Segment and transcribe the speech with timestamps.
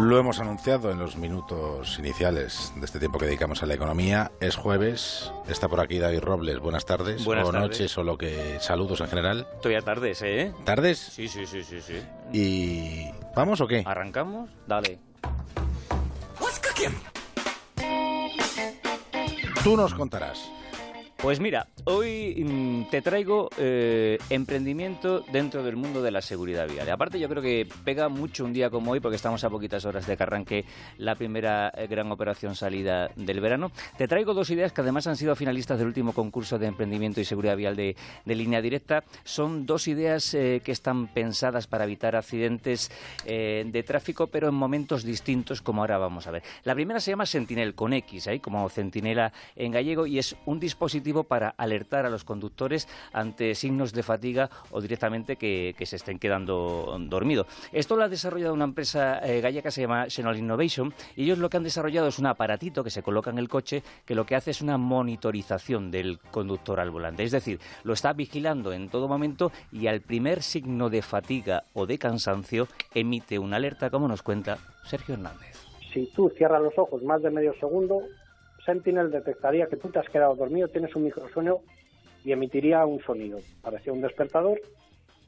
[0.00, 4.32] Lo hemos anunciado en los minutos iniciales de este tiempo que dedicamos a la economía.
[4.40, 6.58] Es jueves, está por aquí David Robles.
[6.58, 7.70] Buenas tardes, Buenas o tardes.
[7.70, 9.46] noches, o lo que saludos en general.
[9.62, 10.52] Todavía tardes, ¿eh?
[10.64, 10.98] ¿Tardes?
[10.98, 12.02] Sí, sí, sí, sí, sí.
[12.32, 13.82] ¿Y vamos o qué?
[13.86, 14.50] ¿Arrancamos?
[14.66, 14.98] Dale.
[19.62, 20.50] Tú nos contarás.
[21.16, 26.88] Pues mira, hoy mm, te traigo eh, emprendimiento dentro del mundo de la seguridad vial.
[26.90, 30.06] Aparte yo creo que pega mucho un día como hoy porque estamos a poquitas horas
[30.06, 30.64] de que arranque
[30.98, 33.70] la primera eh, gran operación salida del verano.
[33.98, 37.24] Te traigo dos ideas que además han sido finalistas del último concurso de emprendimiento y
[37.24, 39.04] seguridad vial de, de línea directa.
[39.24, 42.90] Son dos ideas eh, que están pensadas para evitar accidentes
[43.26, 46.42] eh, de tráfico, pero en momentos distintos, como ahora vamos a ver.
[46.64, 50.60] La primera se llama Sentinel, con X, ahí como centinela en gallego, y es un
[50.60, 55.96] dispositivo para alertar a los conductores ante signos de fatiga o directamente que, que se
[55.96, 57.46] estén quedando dormidos.
[57.72, 61.38] Esto lo ha desarrollado una empresa eh, gallega que se llama Xenol Innovation, y ellos
[61.38, 64.24] lo que han desarrollado es un aparatito que se coloca en el coche que lo
[64.24, 67.24] que hace es una monitorización del conductor al volante.
[67.24, 71.86] Es decir, lo está vigilando en todo momento y al primer signo de fatiga o
[71.86, 75.58] de cansancio emite una alerta, como nos cuenta Sergio Hernández.
[75.92, 78.02] Si tú cierras los ojos más de medio segundo,
[78.64, 81.58] Sentinel detectaría que tú te has quedado dormido, tienes un microsueño
[82.24, 83.38] y emitiría un sonido.
[83.60, 84.60] Parecía un despertador,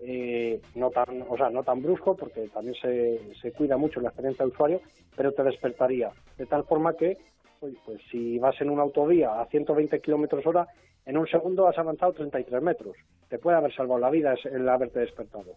[0.00, 4.08] eh, no tan, o sea, no tan brusco, porque también se, se cuida mucho la
[4.08, 4.80] experiencia del usuario,
[5.16, 7.18] pero te despertaría de tal forma que,
[7.60, 7.76] pues
[8.10, 10.66] si vas en una autovía a 120 kilómetros hora,
[11.04, 12.96] en un segundo has avanzado 33 metros.
[13.28, 15.56] Te puede haber salvado la vida el haberte despertado.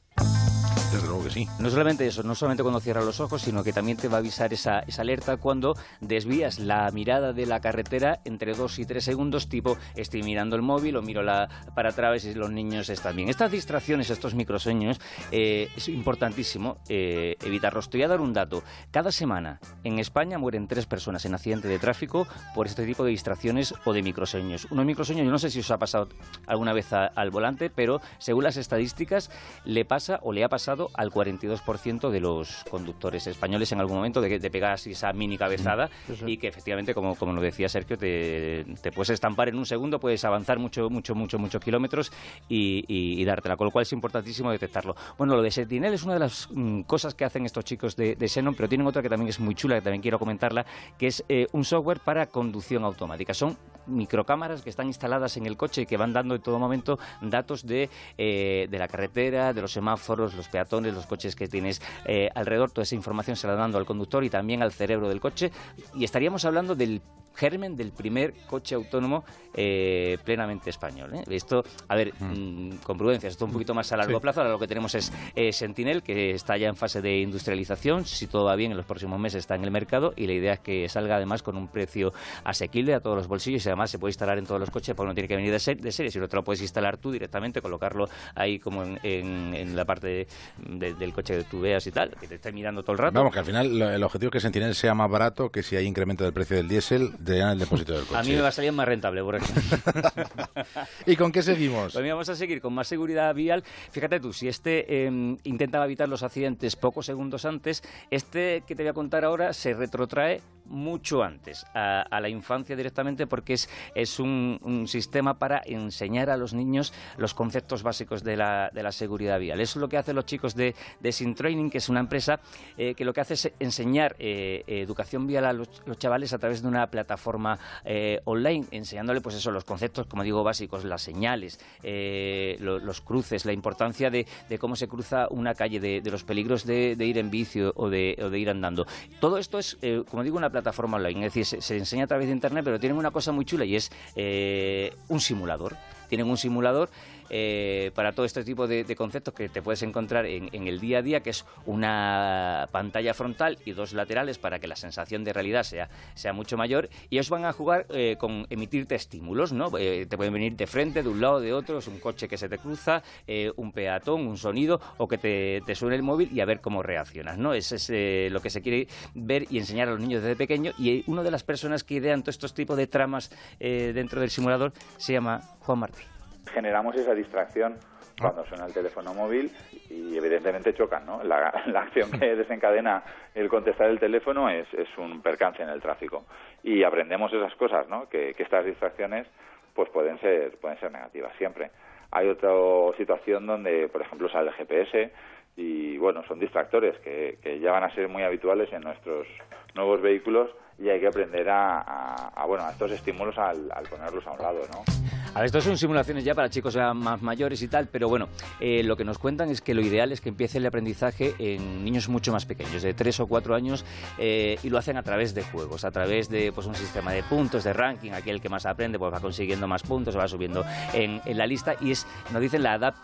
[0.92, 1.48] Desde luego que sí.
[1.60, 4.20] No solamente eso, no solamente cuando cierras los ojos, sino que también te va a
[4.20, 9.04] avisar esa, esa alerta cuando desvías la mirada de la carretera entre dos y tres
[9.04, 13.16] segundos, tipo estoy mirando el móvil o miro la, para atrás y los niños están
[13.16, 13.30] bien.
[13.30, 15.00] Estas distracciones, estos microsueños,
[15.32, 17.92] eh, es importantísimo eh, evitarlos.
[17.92, 18.64] Te voy a dar un dato.
[18.90, 23.12] Cada semana en España mueren tres personas en accidente de tráfico por este tipo de
[23.12, 24.66] distracciones o de microsueños.
[24.72, 26.10] Unos microsueños, yo no sé si os ha pasado
[26.48, 29.30] alguna vez al volante, pero según las estadísticas,
[29.66, 34.22] le pasa o le ha pasado al 42% de los conductores españoles en algún momento
[34.22, 35.90] de, de pegar así esa mini cabezada
[36.30, 40.00] y que efectivamente, como, como lo decía Sergio, te, te puedes estampar en un segundo,
[40.00, 42.12] puedes avanzar mucho, mucho, mucho, muchos kilómetros
[42.48, 44.96] y, y- y dártela, con lo cual es importantísimo detectarlo.
[45.18, 48.16] Bueno, lo de Sentinel es una de las mm, cosas que hacen estos chicos de,
[48.16, 50.66] de Xenon, pero tienen otra que también es muy chula, que también quiero comentarla,
[50.98, 53.34] que es eh, un software para conducción automática.
[53.34, 53.58] Son
[53.90, 57.66] microcámaras que están instaladas en el coche y que van dando en todo momento datos
[57.66, 62.30] de, eh, de la carretera, de los semáforos, los peatones, los coches que tienes eh,
[62.36, 62.72] alrededor.
[62.72, 65.52] Toda esa información se la dando al conductor y también al cerebro del coche.
[65.96, 67.02] Y estaríamos hablando del
[67.36, 69.24] germen del primer coche autónomo
[69.54, 71.14] eh, plenamente español.
[71.16, 71.24] ¿eh?
[71.30, 74.22] Esto, a ver, mm, con prudencia, esto un poquito más a largo Sí.
[74.22, 74.42] plazo.
[74.42, 78.06] Ahora lo que tenemos es eh, Sentinel, que está ya en fase de industrialización.
[78.06, 80.54] Si todo va bien, en los próximos meses está en el mercado y la idea
[80.54, 82.14] es que salga además con un precio
[82.44, 85.08] asequible a todos los bolsillos y además se puede instalar en todos los coches porque
[85.10, 87.62] no tiene que venir de, ser- de serie, sino te lo puedes instalar tú directamente,
[87.62, 90.28] colocarlo ahí como en, en- en la parte de-
[90.68, 93.14] de- del coche que tú veas y tal, que te esté mirando todo el rato.
[93.20, 95.76] Vamos, que al final lo- el objetivo es que Sentinel sea más barato que si
[95.76, 98.18] hay incremento del precio del diésel, te dan el depósito del coche.
[98.20, 99.78] a mí me va a salir más rentable, por ejemplo.
[101.06, 101.94] ¿Y con qué seguimos?
[101.94, 103.64] Pues mira, vamos a seguir con más seguridad vial.
[103.92, 108.84] Fíjate tú, si este eh, intentaba evitar los accidentes pocos segundos antes, este que te
[108.84, 113.70] voy a contar ahora se retrotrae mucho antes a, a la infancia directamente porque es,
[113.96, 118.92] es un, sistema para enseñar a los niños los conceptos básicos de la, de la
[118.92, 119.60] seguridad vial.
[119.60, 122.40] Eso es lo que hacen los chicos de, de Sin Training, que es una empresa
[122.78, 126.62] eh, que lo que hace es enseñar eh, educación vial a los, chavales a través
[126.62, 131.60] de una plataforma eh, online, enseñándole pues eso, los conceptos, como digo, básicos, las señales,
[131.84, 136.66] lo- los cruces, la importancia de, de cómo se cruza una calle, de, los peligros
[136.66, 138.86] de, ir en bici o de, o de ir andando.
[139.20, 139.78] Todo esto es,
[140.10, 142.80] como digo, una plataforma online, es decir, se, se enseña a través de Internet, pero
[142.80, 145.76] tienen una cosa muy chula y es eh, un simulador.
[146.08, 146.90] Tienen un simulador
[147.30, 151.00] eh, para todo este tipo de, conceptos que te puedes encontrar en, en el día
[151.00, 155.34] a día, que es una pantalla frontal y dos laterales para que la sensación de
[155.34, 156.90] realidad sea, sea mucho mayor.
[157.10, 159.72] Y ellos van a jugar eh, con emitirte estímulos, ¿no?
[159.78, 162.38] Eh, te pueden venir de frente, de un lado, de otro, es un coche que
[162.38, 166.30] se te cruza, eh, un peatón, un sonido, o que te, te suene el móvil
[166.32, 167.54] y a ver cómo reaccionas, ¿no?
[167.54, 170.72] Ese es eh, lo que se quiere ver y enseñar a los niños desde pequeño.
[170.78, 174.74] Y una de las personas que idean todos estos tipos de tramas dentro del simulador
[174.98, 176.19] se llama Juan Martí.
[176.50, 177.78] Generamos esa distracción
[178.20, 179.52] cuando suena el teléfono móvil
[179.90, 181.24] y evidentemente chocan, ¿no?
[181.24, 183.04] La, la acción que desencadena
[183.34, 184.68] el contestar el teléfono es,
[184.98, 186.26] un percance en el tráfico
[186.64, 188.10] y aprendemos esas cosas, ¿no?
[188.10, 189.28] Que, estas distracciones
[189.74, 191.72] pues pueden ser pueden ser negativas siempre.
[192.12, 192.50] Hay otra
[192.98, 195.12] situación donde, por ejemplo, sale el GPS
[195.56, 199.28] y bueno, son distractores que, que ya van a ser muy habituales en nuestros
[199.76, 200.50] nuevos vehículos
[200.80, 204.99] y hay que aprender a, bueno, a estos estímulos al, ponerlos a un lado, ¿no?
[205.34, 208.30] A ver, esto son simulaciones ya para chicos más mayores y tal, pero bueno,
[208.60, 211.84] eh, lo que nos cuentan es que lo ideal es que empiece el aprendizaje en
[211.84, 213.86] niños mucho más pequeños, de 3 o 4 años,
[214.18, 217.22] eh, y lo hacen a través de juegos, a través de pues, un sistema de
[217.24, 221.22] puntos, de ranking, aquel que más aprende pues va consiguiendo más puntos, va subiendo en,
[221.26, 222.96] en la lista, y es, nos dicen la edad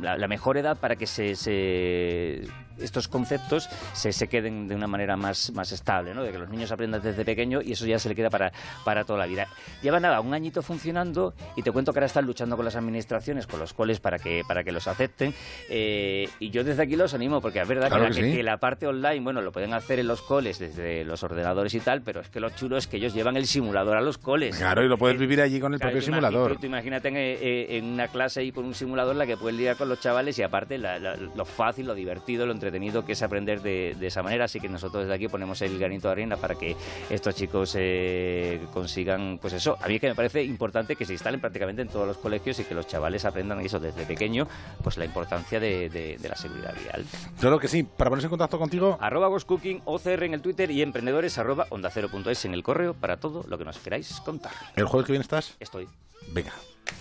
[0.00, 2.42] la, mejor edad para que se,
[2.78, 6.22] estos conceptos se, se, queden de una manera más, más estable, ¿no?
[6.22, 8.52] de que los niños aprendan desde pequeño y eso ya se le queda para,
[8.84, 9.48] para toda la vida.
[9.82, 13.46] Lleva nada, un añito funcionando y te cuento que ahora están luchando con las administraciones,
[13.46, 15.34] con los coles para que, para que los acepten
[15.68, 19.40] eh, y yo desde aquí los animo porque es verdad que, la, parte online, bueno,
[19.40, 22.50] lo pueden hacer en los coles desde los ordenadores y tal, pero es que lo
[22.50, 24.56] chulo es que ellos llevan el simulador a los coles.
[24.56, 26.56] Claro, y lo puedes vivir allí con el propio simulador.
[26.62, 29.88] imagínate en, eh, en, una clase ahí con un simulador la que el día con
[29.88, 34.22] los chavales y aparte lo fácil, lo divertido, lo entretenido que es aprender de, esa
[34.22, 34.46] manera.
[34.46, 36.76] Así que nosotros desde aquí ponemos el granito de arena para que
[37.10, 39.76] estos chicos eh, consigan, pues eso.
[39.80, 42.58] A mí es que me parece importante que se instalen prácticamente en todos los colegios
[42.60, 44.48] y que los chavales aprendan eso desde pequeño,
[44.82, 47.04] pues la importancia de, la seguridad vial.
[47.38, 47.82] Claro que sí.
[47.82, 48.98] Para ponerse en contacto contigo.
[49.00, 52.62] Arroba Cooking, OCR en el Twitter y emprendedores arroba onda cero punto es en el
[52.62, 54.52] correo para todo lo que nos queráis contar.
[54.76, 55.56] ¿El jueves que viene estás?
[55.60, 55.88] Estoy.
[56.32, 56.52] Venga.